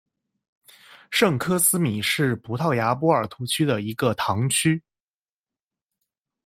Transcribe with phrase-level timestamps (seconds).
[1.11, 4.81] 圣科斯米是葡萄牙波尔图区的一个堂区。